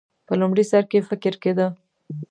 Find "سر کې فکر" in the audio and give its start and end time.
0.71-1.33